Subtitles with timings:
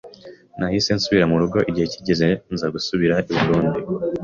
[0.59, 3.79] nahise nsubira mu rugo, igihe kigeze nza gusubira I Burundi